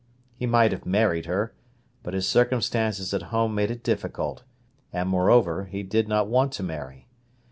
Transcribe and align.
He 0.35 0.47
might 0.47 0.71
have 0.71 0.83
married 0.87 1.27
her; 1.27 1.53
but 2.01 2.15
his 2.15 2.27
circumstances 2.27 3.13
at 3.13 3.21
home 3.29 3.53
made 3.53 3.69
it 3.69 3.83
difficult, 3.83 4.41
and, 4.91 5.07
moreover, 5.07 5.65
he 5.65 5.83
did 5.83 6.07
not 6.07 6.27
want 6.27 6.51
to 6.53 6.63
marry. 6.63 7.07